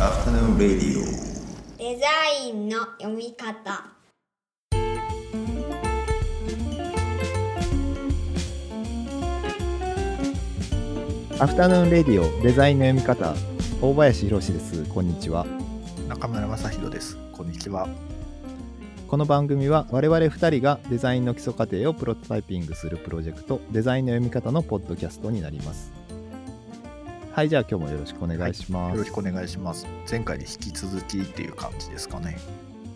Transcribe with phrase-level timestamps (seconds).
[0.00, 1.04] アフタヌーンレディオ
[1.78, 2.06] デザ
[2.44, 3.92] インの読み方。
[11.38, 13.34] アフタヌーンレディオデザインの読み方。
[13.80, 14.84] 大林博です。
[14.92, 15.46] こんにちは。
[16.08, 17.16] 中村雅宏です。
[17.30, 17.88] こんにちは。
[19.06, 25.92] この番組は我々2人がデザインの基礎過程をプロトタイピングするプロジェクトデザインの読み方のポッドキャストになります
[27.34, 29.88] はいじゃあ今日もよろしくお願いします、よろしくお願いします。
[30.08, 32.38] 前回に引き続きっていう感じですかね。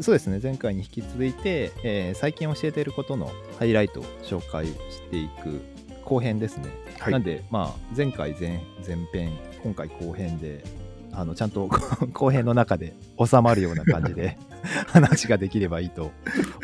[0.01, 5.61] そうですね前回に引き続いて、えー最近教えていることのハイライトを紹介していく
[6.05, 7.13] 後編ですね、はい。
[7.15, 10.63] なんでまあ前回前前編今回後編で
[11.11, 11.69] あのちゃんと
[12.15, 14.39] 後編の中で収まるような感じで
[14.87, 16.13] 話ができればいいと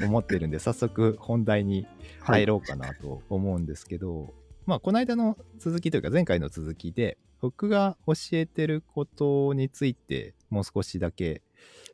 [0.00, 1.88] 思ってるんで早速本題に
[2.20, 4.32] 入ろうかなと思うんですけど、
[4.64, 11.42] まあこの間の続きというか前回の続きで僕が教えてることについてもう少しだけ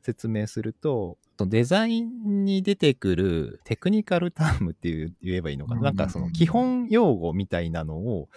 [0.01, 8.29] 説明するとデザインに出てくるテクニカルタームっていう言えばいいのかな、うんなんかその基本用語みたいなのを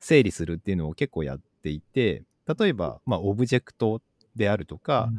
[0.00, 2.22] 整理するっていうのを結構やっていて
[2.58, 4.00] 例えば、まあ、オブジェクト
[4.34, 5.10] であるとか、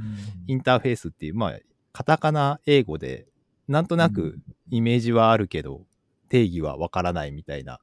[0.48, 1.59] インターフェースっていう、まあ、
[1.92, 3.28] カタカナ英語で、
[3.68, 5.81] なんとなくイメージはあるけど、
[6.30, 7.80] 定義はわからないみたいな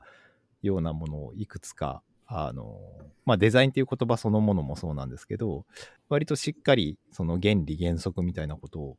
[0.63, 2.81] ようなものをいくつか、あの、
[3.27, 5.67] まあ、デザインっていう言葉そのものもそうなんですけど、
[6.09, 8.97] 割としっかりその原理原則みたいなことを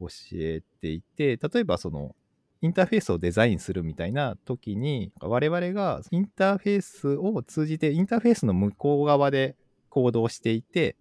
[0.00, 2.14] 教えていて、例えばその、
[2.60, 9.56] インターフェースをデザインするみたいな時に、我々がインターフェースを通じて、インターフェースの向こう側で
[9.88, 10.96] 行動していて、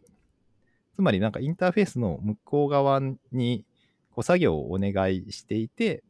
[0.96, 3.66] つまりなんかインターフェースの向こう側に
[4.12, 6.04] こう作業をお願いしていて、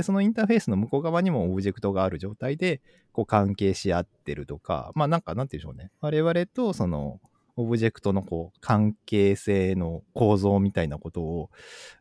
[0.00, 2.80] で、そのインターフェースの向こう側にもオブジェクトがある状態で、
[3.12, 5.90] こう関係し合ってるとか、まあなんかなんて言うんでしょうね。
[6.00, 7.20] 我々とその
[7.56, 11.50] オブジェクトのこう関係性の構造みたいなことを、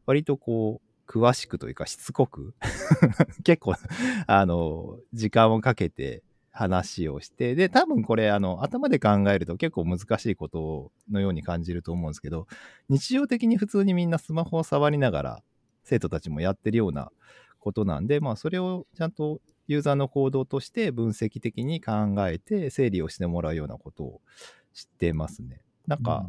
[0.06, 2.54] 割とこう、詳しくというかしつこく、
[3.44, 3.74] 結構、
[4.28, 12.48] あの、時間をかけて話をして、で、多分これ、あの、頭で考えると結構難しいことのように感じると思うんですけど、
[12.88, 15.44] 日常的に普通にみんなスマホを触りながら、
[15.84, 17.12] 生徒たちもやってるような
[17.60, 24.22] ことなんで、まあ、それをちゃんとユーザーの行動として分析的に考えて整理をしてもらうようなことを
[24.74, 25.62] してますね。
[25.88, 26.26] なんか、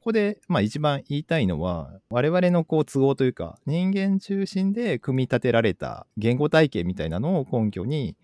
[0.00, 8.16] ここで、まあ、一番言いたいのは我々のこう都合というか人間中心で組み立てられた言語体系みたいなのを根拠に、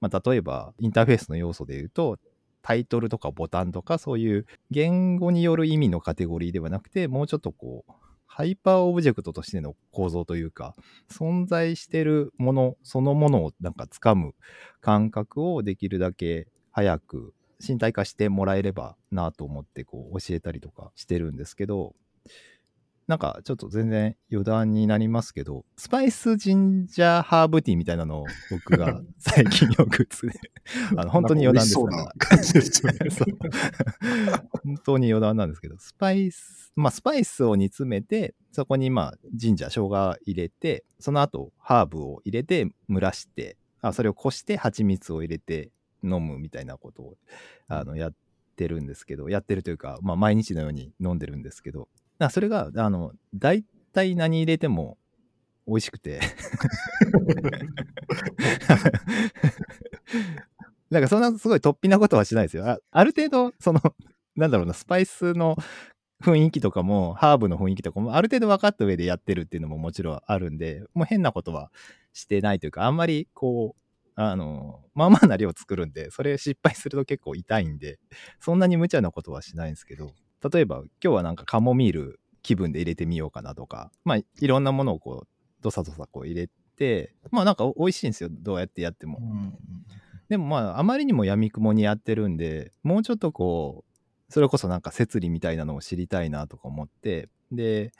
[0.00, 2.18] まあ、例えばインターフェースの要素で言うと
[2.62, 7.92] タイトルとかボタンとかそういう言語による意味のカテゴリーではなくてもうちょっとこう
[8.36, 10.74] ハイパーオブジェクトとしての構造というか
[11.08, 14.34] 存在してるものそのものをなんか掴む
[14.80, 17.32] 感覚をできるだけ早く
[17.64, 21.94] 身体化してもらえればなと思ってこう教えたりとかしてるんですけど
[23.06, 30.26] なんかちょっと全然余談になりますけどスパイスジンジャーハーブティーみたいなのを僕が 最近よくつ
[30.96, 32.94] あの本当に余談ですね。
[34.64, 45.70] 本当に余談なんですけど、スパイス、まあ、スパイスを煮詰めて、そこにまあ、ジンジャー、生姜入れて、その後、ハーブを入れて、蒸らして、あそれをこして、蜂蜜を入れて
[46.02, 47.16] 飲むみたいなことを、
[47.68, 48.14] あの、やっ
[48.56, 51.88] てるんですけど、やってるというか、まあ、毎日のように飲んでるんですけど、
[52.18, 54.98] あそれが、あの、大体何入れても
[55.66, 56.20] 美味しくて、
[60.90, 62.66] なんかそんなすごい突飛なことはしないですよ。
[62.68, 63.80] あある程度、その、
[64.36, 65.56] なんだろうな、スパイスの
[66.22, 71.70] 雰囲気とかも、ハーブの雰囲気とかも、ある程度分かった上でやってるっていうのももちろんあるんで、もう変なことは
[72.12, 73.80] してないというか、あんまりこう、
[74.16, 77.98] あの、まあまあな量作るんで、それ失敗すると結構痛いんで、
[78.40, 80.12] そんなに無茶なことはしないんですけど、
[80.52, 85.28] 例えば今日はなんかカモミール気分で入れてみようかなとか、まあいろんなものをこう、
[85.62, 89.18] どさどさこう入れて、まあなんか美味しいんですよ、どうやってやっても。
[89.20, 89.58] うん
[90.28, 97.92] でもまあ、あまりにも闇雲にやってるんで、もうちょっとこう、それこそなんか摂理みたいなのを知りたいなとか思って、で、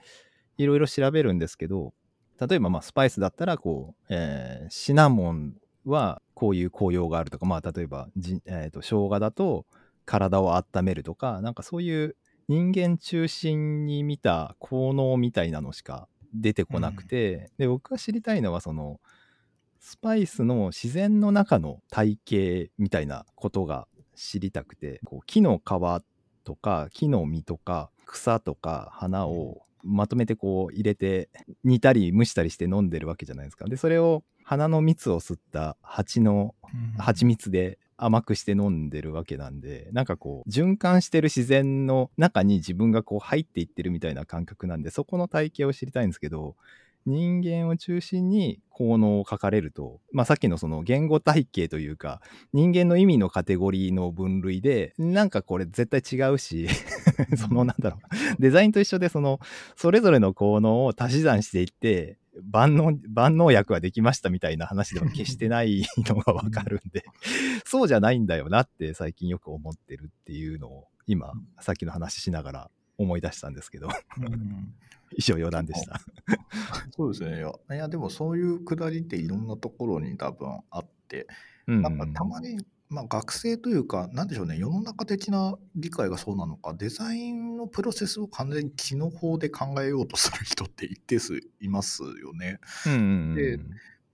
[0.56, 1.92] いろいろ調べるんですけど、
[2.40, 5.54] 例えばまあスパイスだったらこう、えーシナモン
[5.84, 9.66] はこういう効用があるとか、まあ例えばじ、えー、と生姜だと
[10.06, 12.16] 体を温めるとか、なんかそういう
[12.48, 19.00] 人間中心に見た効能みたいなのしか出てこなくて、で、僕が知りたいのはその、
[19.84, 23.86] スパイスの自然の中の体系みたいなことが
[24.16, 31.28] 知りたくてこう木の皮とか木の実とか草とか花をまとめてこう入れて
[31.64, 33.66] 煮たり蒸したりして飲んでるわけじゃないですか。
[33.66, 36.54] でそれを花の蜜を吸った蜂の
[36.96, 46.56] 蜂蜜で甘くして飲んでるわけなんでなんかこう循環してる自然の中に自分がこう入っていってるみたいな感覚なんでそこの体系を知りたいんですけど
[47.06, 56.66] 人間を中心に効能を書かれると、まあ、さっきのその言語体系というか人間の意味のカテゴリーの分類でなんかこれ絶対違うし
[57.36, 58.40] そのなんだろう。
[58.40, 59.38] デザインと一緒でその
[59.76, 67.04] それぞれの効能を足し算していって万能万能薬はできましたみたいな話では決してないのがわかるんで
[67.64, 73.88] そうじゃないんだよなって最近よく思ってるっていうのを今さっきの話しながら思い出したんですけど。
[74.18, 74.74] うん。
[75.16, 76.00] 以上余談でした。
[76.96, 77.38] そうですね。
[77.38, 81.28] いや、いやでもそういうくだりっていろんなところに多分あって、
[81.66, 81.82] うん。
[81.82, 82.58] なんかたまに、
[82.88, 92.60] まあ、学生というか、なんでしょうね、世の中的な理解がそうなのか、デザインのプロセスを完全に機能法で考えようとする人って一定数いますよね。
[92.86, 93.02] うんうんう
[93.32, 93.58] んで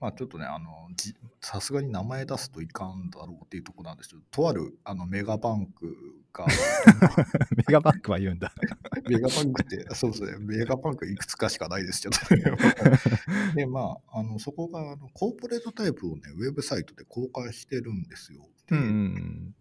[0.01, 5.95] まあ、ちょっとね、あのじさすがに名前出すといかんだろうっていうところなんですけど、とあるあのメガバンク
[6.33, 6.47] が、
[7.57, 8.53] メガバンクは言うんだ。
[9.09, 12.57] メガバンクって、そうですね、メガバンクいくつかしかないですけどね。
[13.55, 18.49] で、まあ、あのそこがあのコーポレートタイプをね、ウェブサイトで公開してるんですよ。
[18.69, 19.55] で、うんうん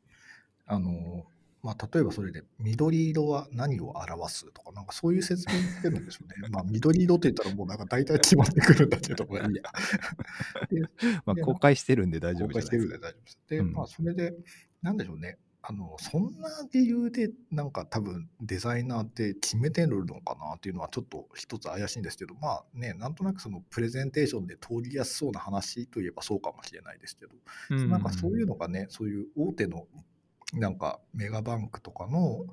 [0.71, 1.25] あの、
[1.62, 6.36] まあ、例えばそれで、緑色は何を表すとか、なんかそういう説明してるんですよね。
[6.51, 9.63] まあ、緑色って言ったらもうなんか大体決まってくるんだけど、まあいいや。
[11.25, 12.71] まあ、で公開してるんで大丈公夫ですか。
[12.71, 13.39] 開してるんで大丈夫です。
[13.50, 14.36] で、うんまあ、それで、
[14.81, 15.38] なんでしょうね。
[15.62, 27.34] あの、そんな理由で、なんか多分デザイナーって決めてるのかなっていうのはちょっと一つ怪しいんですけど、まあね、なんとなくそのプレゼンテーションで通りやすそうな話といえばそうかもしれないですけど、
[27.72, 29.88] うんなんかそういうのがね、そういう大手の
[30.54, 32.46] なんかメガバンクとかの、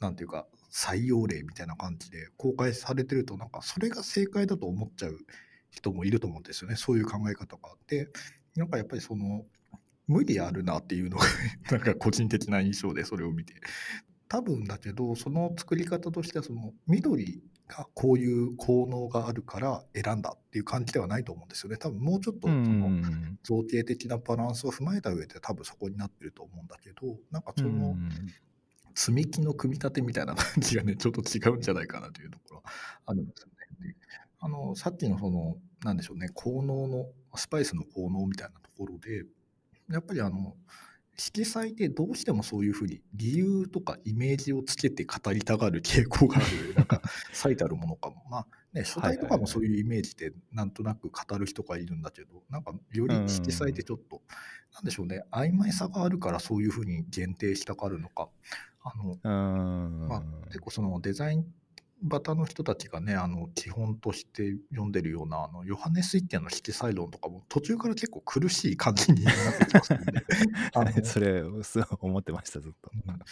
[0.00, 5.18] なんていうか、採用例みたいな感じで公開されてると、なんかそれが正解だと思っちゃう
[5.70, 8.08] 人もいると思うんですよね、そういう考え方があって、
[8.56, 9.44] なんかやっぱりその、
[10.12, 11.26] 無理あるなっていうのが、
[11.70, 13.54] なんか個人的な印象でそれを見て。
[14.28, 21.78] 多分だけど、その作り方としては、その緑がこういう効能があるから選んだっていう感じではないと思うんですよね。
[21.78, 27.96] 多分もうちょっとそうんの、うん造形的なバランスを踏まえた上で多分そこになってると思うんだけどなんかうんその
[28.94, 32.62] 積み木の組み立てみたいな感じがねちょっと違うんじゃないかなというところは
[33.06, 33.48] あるんですよ
[33.80, 33.88] ね。
[33.88, 33.96] で
[34.38, 39.24] あのさっきのそのなんでしょうね効能のスパイスの効能みたいなところで
[39.94, 40.56] やっぱりあの
[41.16, 47.02] 色彩でどうしてもそういうふうに理由とかイメージをつけて語りたがる傾向があるなんか
[47.32, 48.24] 最たるものかも。
[48.30, 54.22] まあね、書体とかもそういうイメージでなんとなく語る人がいるんだけど、なんかより色彩ってちょっと、
[54.72, 58.30] なんでしょうね、曖昧さがあるからそういうふうに限定したがるのか。
[58.84, 61.46] あのうんまあ、結構そのデザイン
[62.02, 70.12] バタの人たちがね、あの基本として読んでるようなあのヨハネス・イッテの色彩論とかも途中から結構苦しい感じになってきますので、
[70.74, 72.90] あのそれすごい思ってましたずっと。
[73.06, 73.24] なんか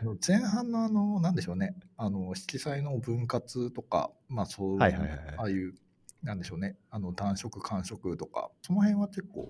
[0.00, 5.74] あの前半のあの、なんでしょうね、あの色彩の分割とか、まあそうああいう、
[6.22, 9.48] なんでしょうね、あの暖色、寒色とか、その辺は結構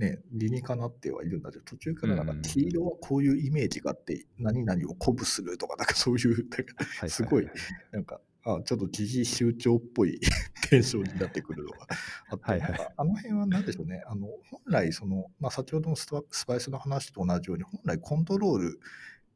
[0.00, 6.66] ね、理にかなってはいるんだけど、途中からなんかうん黄色はこういうイメージがあって、何々を鼓舞するとか、なんかそういう、なん
[7.00, 7.46] かすごい
[7.92, 10.18] なんか、あちょっと疑似宗教っぽい
[10.70, 11.86] テンションになってくるのが
[12.30, 12.94] あって、はいはい。
[12.96, 18.80] あの辺は何でしょうね、あの本来その、まあ、先ほどのスパスパイスの話と同じように、本来コントロール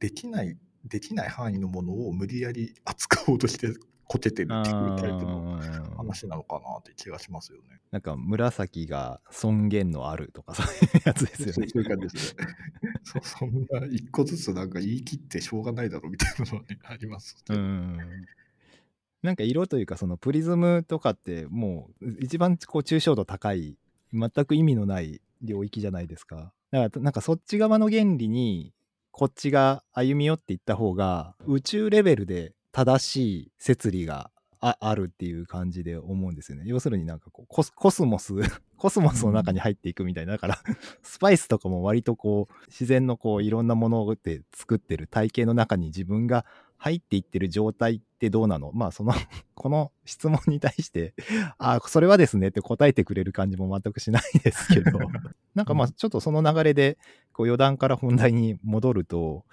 [0.00, 0.56] できない、
[0.86, 3.68] できない範囲のものを無理やり扱おうとして
[4.06, 5.58] こけてるっていうタイプの
[5.96, 7.80] 話なのかなって気がしますよね。
[7.90, 11.68] なんか紫が尊厳のあるとかそういうやつですよね。
[11.68, 12.46] そういう感じですね。
[13.04, 17.58] そそんな一個ずつなんか言い切ってしょうがないだろうみたいなのはね、ありますうね。
[17.58, 17.98] ん
[19.22, 23.78] なんか色というかそのプリズムとかってもう一番こう抽象度高い
[24.12, 26.52] 全く意味のない領域じゃないですか。
[26.70, 28.74] だからなんかそっち側の原理に
[29.12, 36.64] こっちが歩み寄っていった方が宇宙レベルで正しい摂理がああるっていう感じで思うんですよね。
[36.66, 38.34] 要するになんかこうコスコスモス
[38.76, 40.32] コスモスの中に入っていくみたいな。
[40.32, 40.58] だから
[41.02, 46.44] スパイスとかも割とこう自然のこういろんなもので作ってる体系の中に自分が
[46.76, 48.72] 入っていってる状態ってどうなの？
[48.72, 49.12] まあその
[49.54, 51.14] この質問に対して
[51.58, 54.98] あそれはですねって答えてくれる感じも全くしないですけど。
[55.54, 56.98] なんかまあちょっとその流れで
[57.32, 59.44] こう余談から本題に戻ると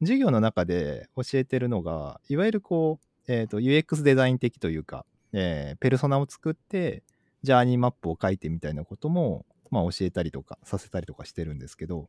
[0.00, 7.02] 授業の中で教えてるのがいわゆるこう、えー、と UX デザイン的というか、えーペルソナを作って
[7.42, 12.08] ジャーニーマップを書いてみたいなことも、まあ、教えたりとかさせたりとかしてるんですけど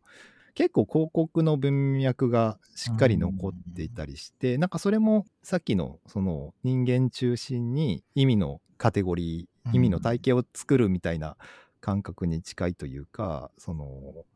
[0.54, 11.38] 結構広告の文脈がしっかり残っていたりして、なんかそれもさっきのその人間中心に意味のカテゴリー意味の体系を作るみたいな
[11.82, 13.90] 感覚に近いというかその、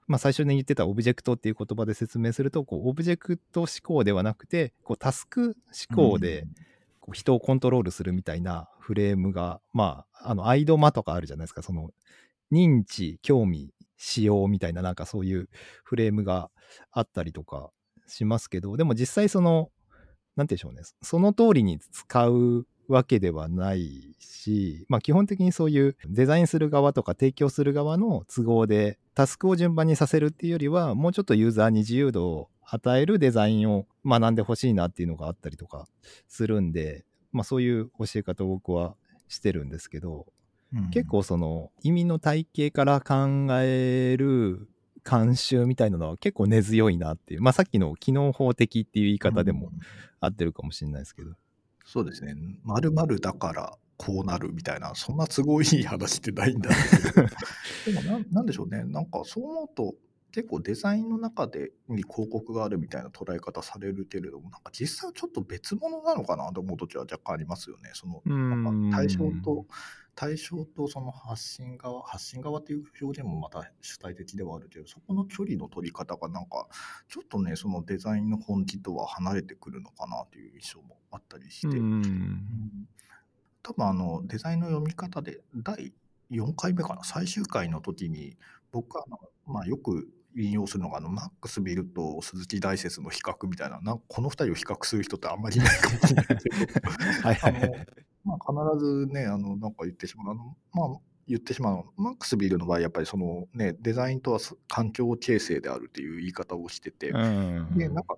[0.07, 5.55] まあ、最初に言ってたオブジェクトっていう言葉で説明するとこうオブジェクト思考ではなくてこうタスク
[5.89, 6.45] 思考で
[7.05, 11.91] こう人をコントロールするみたいなフレームが、まあ、あの、アイドマとかあるじゃないですか、その、
[12.51, 15.49] 認知、興味、使用みたいな、なんかそういう
[15.83, 16.49] フレームが
[16.91, 17.69] あったりとか
[18.07, 19.69] しますけど、でも実際その、
[20.35, 35.87] なんて言うんでしょうね、その通りに使うわけではないし、まあ基本的にそういうデザインする側とか提供する側の都合でタスクを順番にさせるっていうよりは、もうちょっとユーザーに自由度を与えるデザインを学んでほしいなっていうのがあったりとか
[36.27, 38.95] するんで、まあ、そういう教え方を僕は
[39.27, 40.25] してるんですけど、
[40.73, 44.67] うん、結構その意味の体系から考える
[45.03, 49.71] 慣習みたいなのは結構根強いなっていう、まあ、さっきの機能法的っていう言い方でも
[50.19, 51.29] 合ってるかもしれないですけど。
[51.29, 51.35] うん、
[51.85, 52.35] そうですね。
[52.63, 57.27] まるだからこうなるみたいな、そんな都合いい話ってないんだけど。
[58.01, 58.83] でもな、なんでしょうね。
[58.83, 59.95] なんかそう思うと、
[60.35, 67.91] 結構デザインの中でに広告があるみたいな捉え方されるけれども、なんか実際はちょっと別物なのかなと思う時は若干ありますよね。
[67.93, 68.21] その
[68.91, 69.65] 対象と、
[70.13, 76.67] 対象とその発信側、発信側っていう表現もまた主体的ではあるけど、そこの距離の取り方がなんか、
[77.07, 81.77] ちょっとね、そのデザインの本気とは離れてくるのかなという印象もあったりして、
[83.63, 85.93] 多分あのデザインの読み方で第
[86.29, 88.35] 4回目かな、最終回の時に、
[88.73, 96.41] 僕はあの、まあ、よく引用するのがあのマックス・ビルと鈴木大説の比較みたいななんこの2人を比較する人ってあんまりいないかもしれないけど。
[97.23, 97.87] はいはい、
[98.23, 108.17] まあ、必ずねあのなんか言ってしまうあの、まあ、言ってしまうのマックス・ビルの場合やっぱりその、ね、デザインとは環境形成であるっていう言い方をしてて、うんでなんか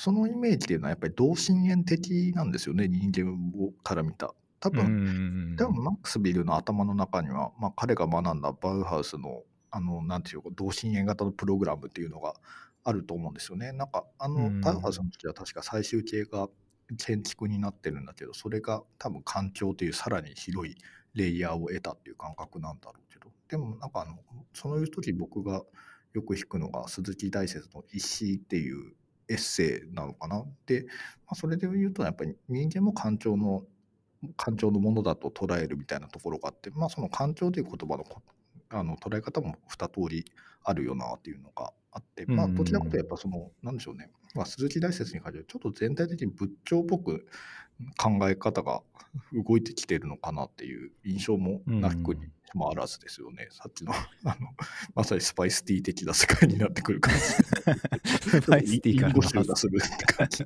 [0.00, 4.32] そのイメージっていうのはやっぱり同心円的なんですよね人間をから見た。
[4.60, 12.34] 多分、多分マックス・ビルの頭の中には、まあ、彼が学んだバウハウスのあの、なんていうか、同心円型のプログラムっていうのが
[12.84, 13.72] あると思うんですよね。
[13.72, 16.48] なんか、あの、パウハウスの時は確か最終形が
[16.96, 20.76] 建築になってるんだけど、それが多分環境というさらに広い
[21.14, 24.18] レイヤーを得たっていう感覚なんだろうけど、でもなんかあの、
[24.54, 25.62] その時僕が
[26.14, 28.94] よく弾くのが鈴木大説の石っていう
[29.28, 30.44] エッセイなのかな。
[30.66, 30.86] で、
[31.26, 33.64] まあ、それで言うとやっぱり人間も環境の
[34.36, 38.04] 感情のものだと捉えるみたいなところがあって、まあ、その感情という言葉の
[38.70, 40.24] あの捉え方も2通り
[40.64, 47.26] あるよなっていうのがあって、まあ、どちらかというとやっぱその、なんでしょうね、まあ、鈴木大説に関しては、ちょっと全体的に仏教っぽく
[47.96, 48.82] 考え方が
[49.32, 53.48] 動いてきてるのかなっていう印象もなくにもあらずですよね。
[53.50, 53.92] さっきの
[54.24, 54.48] あの、
[54.94, 57.20] まさにスパイスティー的な世界になってくる感じ。
[58.30, 59.56] スパイスティーから。
[59.56, 59.78] する
[60.16, 60.44] 感じ。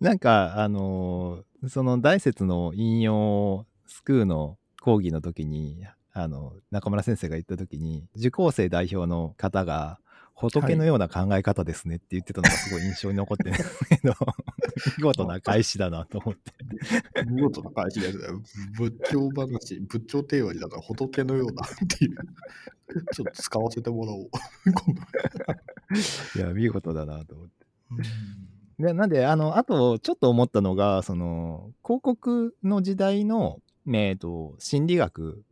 [0.00, 5.84] なんか、あのー、その大説の引用、スクーの講義の時に
[6.18, 9.98] あの中村先生が言った時に受講生代表の方が
[10.32, 14.14] 仏のような考え方ですねって言ってたのがすごい印象に残ってるんですけど、
[14.98, 16.52] 見事な返しだなと思って。
[17.26, 18.24] 見事な返しですね。
[18.76, 22.16] 仏教話、仏教定話にだから仏のようなっていう、
[23.12, 24.30] ちょっと使わせてもらおう。
[26.36, 27.66] いや、見事だなと思って。
[28.78, 35.44] でなんで、あの、あと、ちょっと思ったのが、その、広告の時代の、えーと心理学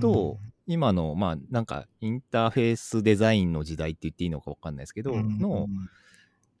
[0.00, 5.68] と、今の、まあ、なんか、インターフェースデザインの時代って言っていいのか分かんないですけど、の、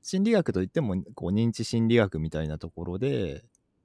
[0.02, 3.44] 心理学といっても、こう、認知心理学みたいなところで、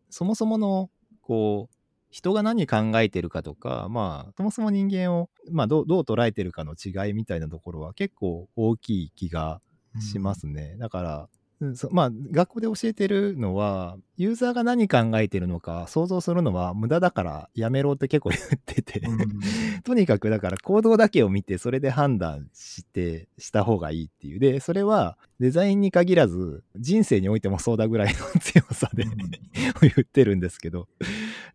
[0.10, 0.90] そもそもの、
[1.22, 1.76] こう、
[2.12, 9.62] 人が何考えてるかとか、まあ、そもそも人間を、まあどう、どう捉えてるかの違いみたいなところは結構大きい気が
[10.00, 10.72] しますね。
[10.74, 11.41] うん、だから、うん
[11.92, 19.02] まあ、学校で教えてるのは、ユーザーが何考えてるのか想像するのは無駄だからやめろって結構言ってて。
[19.84, 24.40] とにかくだから行動だけを見てそれで判断してした方がいいっていう。
[24.40, 29.06] で、それはデザインに限らず人生においてもそうだぐらいの強さで
[29.82, 30.88] 言ってるんですけど、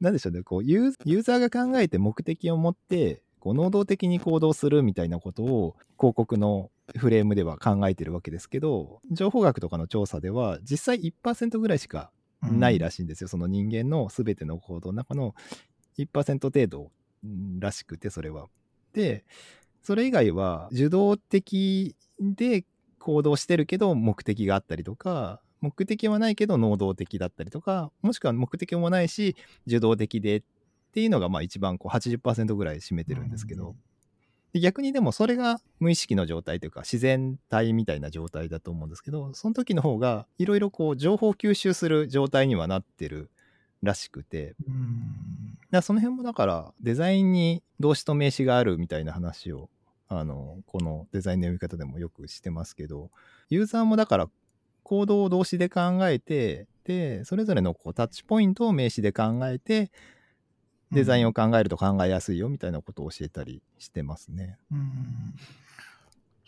[0.01, 12.11] なんでしょうね、こうユーザーが考えて目的を持ってこう能動的に行動するみたいなことを広告のフレームでは考えてるわけですけど情報学とかの調査では実際1%ぐらいしか
[12.43, 15.35] ないらしいんですよ、うん、その人間の全ての行動の中の
[15.99, 16.91] 1%程度
[17.59, 18.49] らしくてそれは。
[18.93, 19.25] で
[19.83, 22.65] それ以外は受動的で
[22.99, 30.43] 行動してるけど目的があったりとか目的はないけど能動的だったりとかもしくは目的もないし受動的でっ
[30.97, 33.77] ていうのがまあ一番こう80%ぐらい占めてるんですけど、
[34.55, 43.29] で逆にでもそれが無意識の状態というか自然体みたいな状態だと思うんですけどその時の方がいろいろこう情報吸収する状態にはなってる
[43.83, 44.57] らしくて。
[45.71, 49.69] だその辺もだからデザインに動詞と名詞があるみたいな話を
[50.09, 53.11] あのこのデザインの読み方でもよくしてますけど
[53.51, 54.31] ユーザーもだから
[54.83, 59.91] 行動を動詞で考えてでそれぞれのこうタッチポイントを名詞で考えて
[60.97, 64.59] デザインを考えると考えやすいよみたいなことを教えたりしてますね。
[64.73, 65.35] うん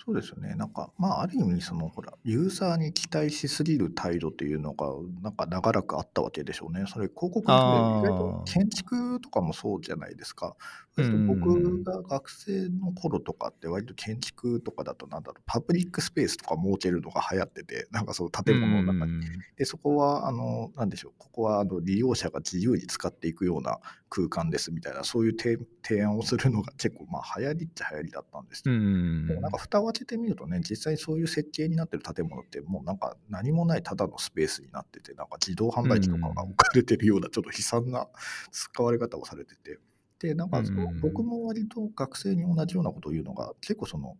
[0.08, 0.54] そうですよね。
[0.54, 4.86] なんか、まあ、ある意味、その、ほら、ユーザーに期待しすぎる態度っていうのが、
[5.22, 6.84] なんか長らくあったわけでしょうね。
[6.86, 10.56] それ、広告で意外と建築とかもそうじゃないですか。
[11.28, 15.42] 僕が学生の頃とかって割と建築とかだとなんだろう。
[15.46, 19.20] パブリックスペースとか設けるのが流行っててなんかその建物の中に。
[19.56, 21.12] でそこはあのなんでしょう。
[21.16, 28.82] ここはあの利用者が自由に使っていくような空間ですみたいなそういう提案をするのが結構まあ流行りっちゃ流行りだったんですけど、で
[29.36, 38.08] もなんか蓋けてみるとね実際そういう設計になってる建物ってもうなんか何もないただのスペースになっててなんか自動販売機とかが置かれてるようなちょっと悲惨な
[38.50, 39.78] 使われ方をされてて。
[40.18, 44.16] で、なんかその、僕も割と学生に同じようなことを言うのが、結構その、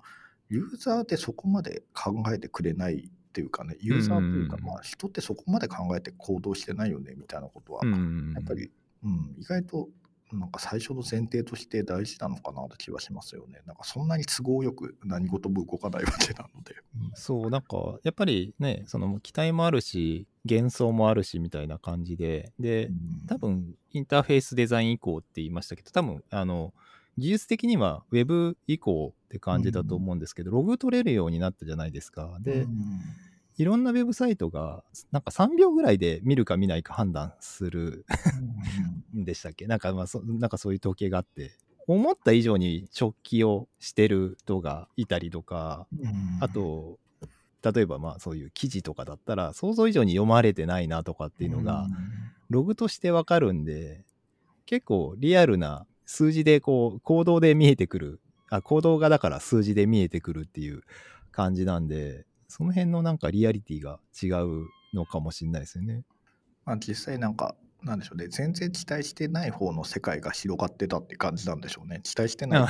[0.48, 7.90] ユーザーってそこまで考えてくれないっていうかね、ユーザーというか、まあ人ってそこまで考えて行動してないよねみたいなことは、や
[8.40, 8.70] っぱり、
[9.02, 9.88] うん、意外と
[10.32, 13.60] なんか最初の前提として大事なのかなって気はしますよね。
[13.66, 16.76] なんかそんなに都合よく何事も動かないわけなので。
[17.00, 22.90] うん、そう、なんかやっぱりね、その期待もあるし、幻想もあるしみたいな感じで、で、
[23.26, 26.74] 多分インターフェースデザイン移行って言いましたけど、多分あの、
[27.16, 32.38] 技術的には Web 移行って感じだと思うんですけど、ログ取れるようになったじゃないですか。
[32.40, 32.66] で、
[33.58, 38.06] いろんなウェブサイトが、なんか3秒ぐらいで見るか見ないか判断する
[39.14, 39.66] んでしたっけ？
[39.66, 41.50] なんかまあそ、なんかそういう統計があって、
[41.86, 45.86] 思った以上に直帰をしてる人がいたりとか、
[46.40, 46.98] あと、
[47.60, 51.88] 例えばまあそういう記事とかだったら想像以上に読まれてないなとかっていうのが
[52.50, 54.04] ログとしてわかるんで
[54.64, 58.20] 結構リアルな数字でこう行動で見えてくる。
[58.48, 60.82] あ行動がだから数字で見えてくるっていう
[61.32, 66.02] 感じなんでその辺のなんかリアリティが違うのかもしれないですよね。
[66.64, 68.26] まあ、実際なんかなんでしょうね。
[68.28, 72.00] 全然期待してない方の世界が広がってたって感じなんでしょうね。
[72.02, 72.66] 期待してない、ま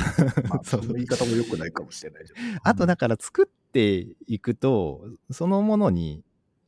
[0.57, 2.25] あ、 その言い方もよくないかもしれない
[2.63, 6.25] あとだから作っていくとそのものに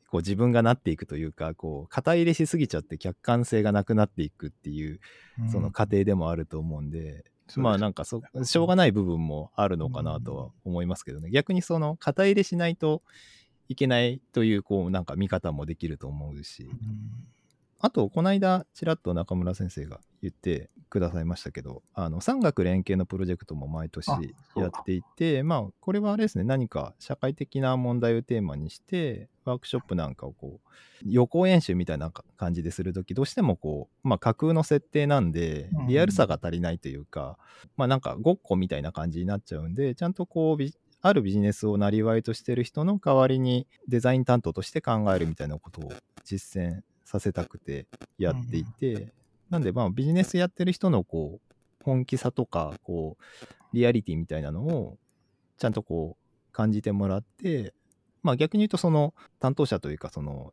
[0.09, 5.01] こう自分がなっていくというかこう肩入れしすぎちゃって客観性がなくなっていくっていう
[5.53, 7.25] その過程でもあると思うんで、
[7.57, 13.03] まあなんかそしょうがない部分もあるのかなとは思いますけどね、逆にその肩入れしないと
[13.69, 16.69] いけないというこうなんか見方もできると思うし、
[17.83, 24.09] あと、この間、ちらっと中村先生が言ってくださいましたけど、あの、産学連携のプロジェクトも毎年
[24.57, 30.69] やっていて、まあ、これはあれですね、何か社会的な問題をテーマにして、ワークショップなんかをこう、
[31.07, 40.63] 予行演習みたいな感じでするとき、どうしてもこう、まあ、架空の設定なんで、リアルさが足りないというか、うん、まあ、なんかごっこみたいな感じになっちゃうんで、ちゃんとこう、
[41.03, 45.93] あるビジネスをなりわいとしてる人の代わりにデザイン担当として考えるみたいなことを
[46.25, 47.87] 実践させたくて
[48.19, 49.13] やっていて、うん、
[49.51, 54.97] なんでまあビジネスやってる人のこう本気さとかこうリアリティみたいなのを
[55.59, 57.75] ちゃんとこう感じてもらって
[58.23, 60.53] まあ逆に言うとその担当者というかその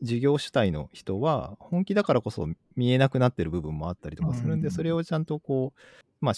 [0.00, 5.80] 事業主体の人は本気だからこそ見えなくなってる部分もあったりとかするんで、それをちゃんとこう、
[6.20, 6.34] まあ、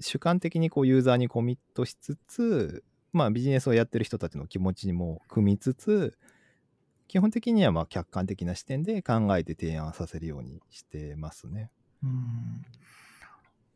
[0.00, 6.18] 主観的にこうユーザーにコミットしつつ、まあ、ビジネスをやってる人たちの気持ちにも組みつつ
[7.12, 11.70] 基本的にはまあ客観的な視点で考えて提案させるようにしてますね。
[12.02, 12.62] うん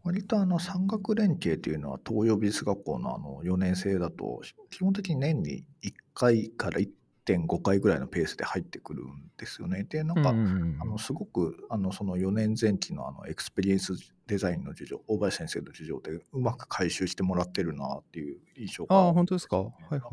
[0.04, 9.84] 割とあの産学連携というのは東洋美術学校のあの4年生だと基本的に年に1回から1.5回ぐらいのペースで入ってくるんですよね。
[9.84, 10.32] でなんか、あ
[10.86, 13.92] のすごくあのその4年前期のあのエクスペリエンス
[14.28, 19.58] デザインの授業大林先生の授業でうまく回収してもらってるなっていう印象があ本当ですか？
[19.58, 20.12] はいはいはい。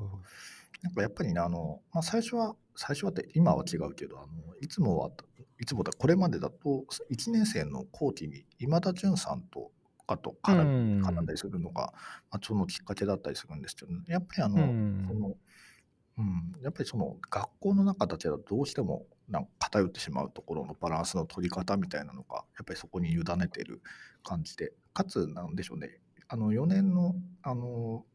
[0.84, 4.28] なんかやっぱりねあの、まあ、最初は最初はって今は違うけどあの
[4.62, 5.12] いつもは
[5.60, 9.72] いつもだこれまでだと1年生の後期に今田淳さんと
[10.06, 11.02] かと絡ん。
[11.26, 11.94] だりするのが、
[12.30, 14.58] まあ、そのきっかけだったりするんですけど、やっぱりあの、
[15.08, 15.36] その
[16.18, 23.82] うん、やっぱりその学校の中だけだとどうしてもなんか偏ってしまうところのバランスの取り方みたいなのがやっぱりそこに委ねてる
[24.24, 28.06] 感じでかつなんでしょうねあの4年のあの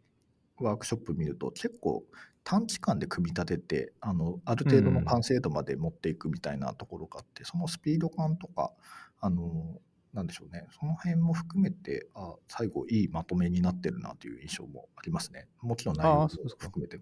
[0.64, 2.04] ワークショップ見ると結構
[2.44, 8.72] 短期間で組み立ててあのある程度の完成度まで持っていくみたいなところがあって、うん、そのスピード感とか
[9.20, 9.80] あの
[10.14, 16.98] なんでしょうねその辺も含めてあ最後いいまとめになってるなという印象もありますねもちろん内容も含めて。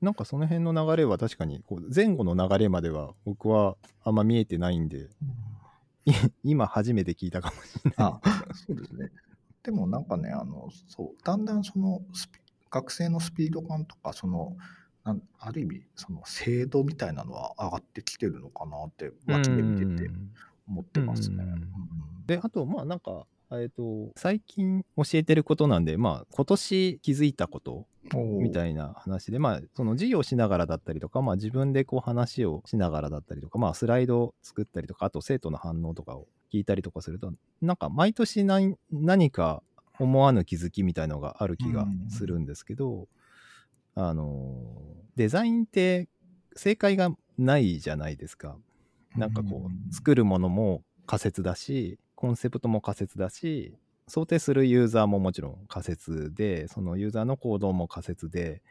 [0.00, 5.10] なんかその辺の流れは確かにこう前後の流れまでは僕はあんま見えてないんで、うん、
[6.42, 7.94] 今初めて聞いたかもしれない。
[7.98, 8.20] あ
[8.54, 9.10] そうですね。
[9.62, 12.39] でもなんかね、あの、そう、だんだんそのスピ
[12.70, 14.56] 学生のスピード感とか、その、
[15.04, 20.10] なんある意味、その精度みたいなのは上がってきてるのかなって、街で見てて
[20.68, 21.44] 思ってますね。
[22.26, 39.62] で、あと、まあなんか、えっと、最近教えてることなんで、まあ今年気づいたことうんみたいな話で、まあその授業しながらだったりとか、まあ自分でこう話をしながらだったりとか、まあスライドを作ったりとか、あと生徒の反応とかを聞いたりとかすると、なんか毎年何何か
[40.00, 43.06] 思わぬ気づきみたいのがある気がするんですけど、
[43.94, 44.64] あの、
[45.16, 46.08] デザインって
[46.56, 48.56] 正解がないじゃないですか。
[49.16, 53.74] なんかこう、作るものも仮説だし、コンセプトも仮説だし、
[54.08, 58.62] 想定するユーザーももちろん仮説で、そのユーザーの行動も仮説で、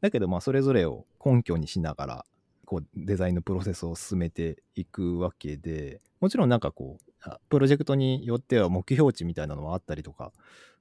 [0.00, 2.26] だけどまあそれぞれを根拠にしながら、
[2.66, 7.15] こうデザインのプロセスを進めていくわけで、もちろんなんかこう、あ
[7.48, 10.32] プロジェクトによっては目標値みたいなのもあったりとか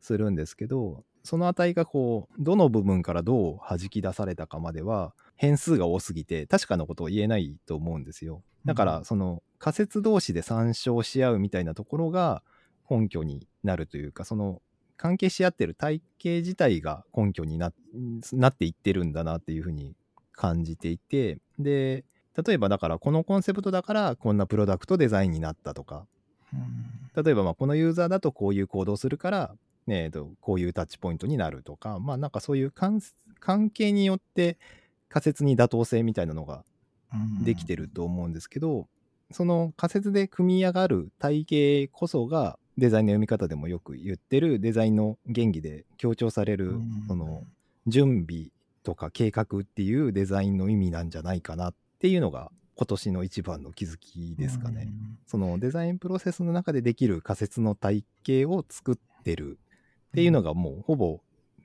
[0.02, 8.44] するんですけど、その値がこう、どの部分からどう弾き出されたかまでは、変数が多すぎて確かなことを言えないと思うんですよ。
[8.66, 12.44] だから、その仮説同士で参照し合うみたいなところが
[12.90, 14.62] 根拠になるというか、その
[14.98, 17.74] 関係し合ってる体系自体が根拠にな
[18.32, 19.96] なっていってるんだなっていうふうに
[20.32, 22.06] 感じていて、で、
[22.46, 26.15] 例えばだからこのコンセプトだからこんなプロダクトデザインになったとか、うん
[27.16, 29.56] 例えばまあこのユーザーだとこういう行動するから、
[29.88, 33.02] ねえーとこういうタッチポイントになるとか、まあなんかそういう関
[33.40, 34.58] 関係によって
[35.10, 36.64] 仮説に妥当性みたいなのが
[37.42, 38.88] できてると思うんですけど、
[39.32, 47.06] その仮説で組み上がる体系こそがデザインの読み方でもよく言ってるデザインの原理で強調されるうん。
[47.08, 47.44] その
[47.88, 48.48] 準備
[48.84, 54.90] とか計画っていうデザインの意味なんじゃないかなっていうのが今年の一番の気づきですかね。
[55.26, 59.60] そのデザインプロセスの中でできる仮説の体系を作ってる。
[60.10, 61.20] っていうのがもうほぼ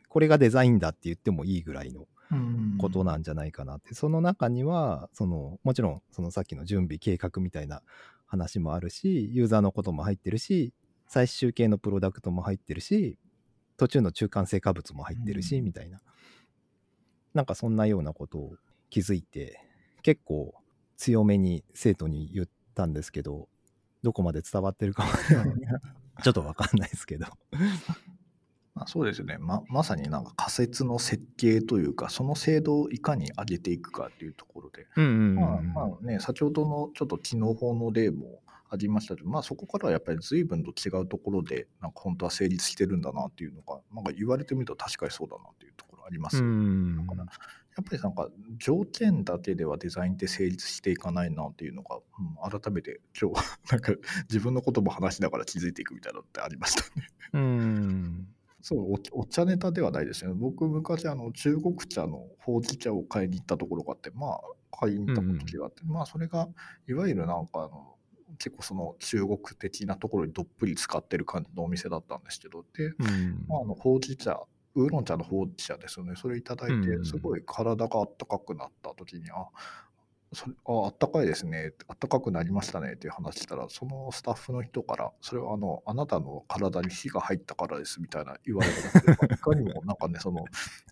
[0.09, 7.83] これがデザインだって言ってもいいぐらいのうんことなんじゃないかなって、その中にはそのもちろんそのさっきの準備計画みたいな
[8.27, 10.73] 話もあるしユーザーのことも入ってるし
[11.07, 13.19] 最終形のプロダクトも入ってるし
[13.77, 15.65] 途中の中間成果物も入ってるし、うん。
[15.65, 16.01] みたいな。
[17.33, 18.57] なんかそんなようなことを
[18.91, 19.61] 気づいて
[20.03, 20.55] 結構
[21.01, 23.49] 強めに生徒に言ったんですけど
[24.03, 25.17] どこまで伝わってるかは
[26.23, 27.27] ちょっとわかんないですけど。
[28.75, 29.37] まあ、そうですよね。
[29.41, 34.87] ままさになんか仮説の設計というかその精度をいかに上げていくかっていうところで、
[36.21, 46.45] 先ほどのちょっと機能法の例もありましたけど、まあ、そこからはやっぱり随分と違うところでなんか本当は成立してるんだなっていうのがなんか言われてみると確かにそうだなっていうところありますだ
[47.07, 47.27] から
[47.81, 52.01] やっぱりなんか条件だけではデザインって成立していかないなっていうのが、うん
[52.51, 53.41] 改めて今日
[53.73, 53.93] なんか
[54.29, 57.07] 自分のことも話しながら気づいていくみたいなのってありましたね。
[57.33, 58.29] うん
[58.61, 60.37] そうおお茶ネタではないですよね。
[60.39, 64.41] 僕昔あの中国茶のほうじ茶を買いに行ったところがあってまあ
[64.71, 66.49] 買いに行った時があって、まあそれが
[66.87, 67.97] いわゆるなんかあの
[68.39, 74.41] 結構その中国的なところにどっぷり使ってる感じのお店だったんですけどで、うんまあ、あのほうじ茶
[74.75, 76.15] ウーロン茶のほうじ茶ですよね。
[76.17, 79.49] それいただいうんてすごい体があったかくなった時にあ
[80.33, 88.71] それああったかいですねあったかくなりましたねっていう話したらそのスタッフの人からそれはあのあなたの体に火が入ったからですみたいな言われ
[89.17, 90.45] たいかにも なんかねその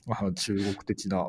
[0.09, 1.29] あの中国的な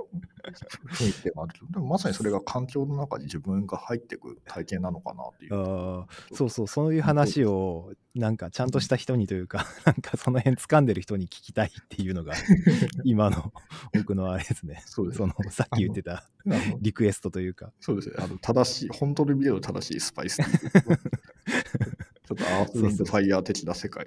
[0.91, 5.53] 雰囲気でもあるけどでもまさにそれが環境の中に自分が入っていく体験なのかなっていう。
[5.53, 12.33] あーそうそうそういう話をなんかちゃんとした人にというかなんかその辺掴んでる人に聞きたいっていうのが
[13.03, 13.53] 今の
[13.93, 14.81] 僕のあれですね。
[14.85, 16.27] そうですそのさっき言ってた
[16.79, 17.71] リクエストというか。
[17.79, 18.23] そうですね。
[18.23, 20.37] あの正しい、本当に見れる正しいスパイス。
[22.29, 24.05] ちょっとアースウィンドファイヤー的な世界。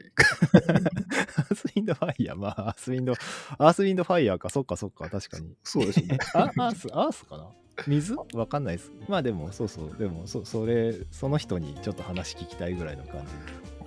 [1.37, 3.12] アースウィンドファイヤーまあアースウィンド
[3.59, 6.18] アースウィンドファイヤーかそっかそっか確かにそうですね。
[6.35, 7.48] あアースアースかな？
[7.88, 8.14] 水？
[8.35, 13.26] わかんないですまあでもそうそうでもそそれその人にちょっと話聞きたいぐらいの感じ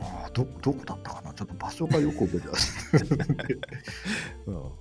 [0.02, 1.34] ああ、ど、どこだったかな？
[1.34, 3.26] ちょっと場所がよく覚えてない。
[4.48, 4.72] うん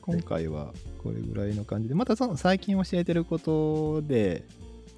[0.00, 4.44] 今回はこれぐらいの感じでまたその最近教えてることで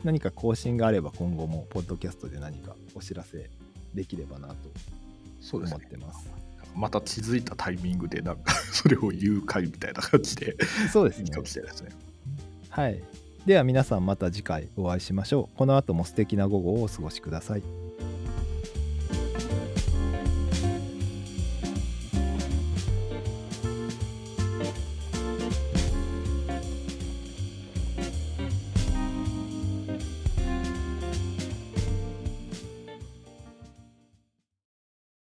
[0.04, 3.50] 何か更新があれば今後もポッドキャストで何かお知らせ
[3.94, 4.54] できればなと
[5.52, 5.80] 思っ。
[5.80, 6.30] てます。
[6.74, 10.56] また気づいたタイミングで、なんか、 それを言う回みたいな感じで、
[10.92, 11.90] そうですねいいかもしれないですね。
[12.70, 13.02] はい
[13.46, 17.62] では皆さんまた次回お会いしましょうこの後も素敵な午後をお過ごしください